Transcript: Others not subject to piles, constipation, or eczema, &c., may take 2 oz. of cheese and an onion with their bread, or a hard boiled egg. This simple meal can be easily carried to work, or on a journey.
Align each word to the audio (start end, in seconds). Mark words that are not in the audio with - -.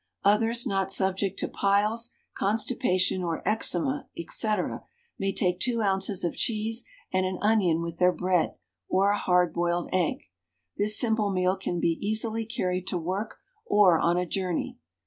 Others 0.23 0.65
not 0.65 0.91
subject 0.91 1.37
to 1.41 1.47
piles, 1.47 2.09
constipation, 2.35 3.21
or 3.21 3.47
eczema, 3.47 4.09
&c., 4.31 4.53
may 5.19 5.31
take 5.31 5.59
2 5.59 5.83
oz. 5.83 6.23
of 6.23 6.35
cheese 6.35 6.83
and 7.13 7.23
an 7.27 7.37
onion 7.43 7.83
with 7.83 7.99
their 7.99 8.11
bread, 8.11 8.55
or 8.89 9.11
a 9.11 9.17
hard 9.19 9.53
boiled 9.53 9.89
egg. 9.93 10.23
This 10.75 10.99
simple 10.99 11.29
meal 11.29 11.55
can 11.55 11.79
be 11.79 11.99
easily 12.01 12.47
carried 12.47 12.87
to 12.87 12.97
work, 12.97 13.41
or 13.67 13.99
on 13.99 14.17
a 14.17 14.25
journey. 14.25 14.79